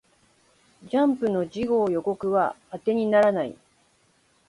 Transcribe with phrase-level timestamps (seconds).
[0.89, 3.55] ジャンプの次号予告は当てにならない